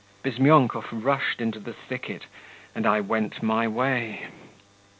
Bizmyonkov 0.23 0.87
rushed 0.91 1.41
into 1.41 1.59
the 1.59 1.73
thicket, 1.73 2.23
and 2.73 2.87
I 2.87 3.01
went 3.01 3.43
my 3.43 3.67
way. 3.67 4.29